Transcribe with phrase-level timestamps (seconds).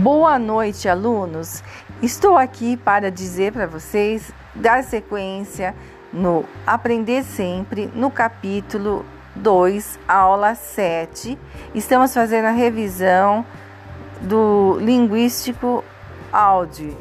[0.00, 1.62] Boa noite, alunos.
[2.00, 5.74] Estou aqui para dizer para vocês dar sequência
[6.10, 9.04] no Aprender Sempre, no capítulo
[9.36, 11.38] 2, aula 7.
[11.74, 13.44] Estamos fazendo a revisão
[14.22, 15.84] do linguístico
[16.32, 16.96] áudio.